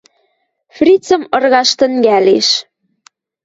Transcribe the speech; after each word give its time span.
Фрицӹм 0.75 1.21
ыргаш 1.37 1.69
тӹнгӓлеш...» 1.79 2.47